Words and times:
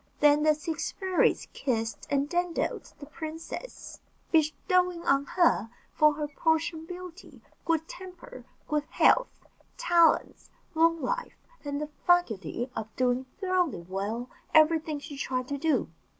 Then 0.19 0.41
the 0.41 0.55
six 0.55 0.91
fairies 0.93 1.47
kissed 1.53 2.07
and 2.09 2.27
dandled 2.27 2.91
the 2.97 3.05
princess, 3.05 4.01
bestowing 4.31 5.05
on 5.05 5.25
her 5.25 5.69
for 5.93 6.13
her 6.15 6.27
portion 6.27 6.85
beauty, 6.87 7.43
good 7.65 7.87
temper, 7.87 8.43
good 8.67 8.85
health, 8.89 9.45
talents, 9.77 10.49
long 10.73 11.03
life, 11.03 11.35
and 11.63 11.79
the 11.79 11.91
faculty 12.07 12.67
of 12.75 12.87
doing 12.95 13.27
thoroughly 13.39 13.83
well 13.83 14.27
everything 14.55 14.97
she 14.97 15.17
tried 15.17 15.47
to 15.49 15.59
do. 15.59 15.91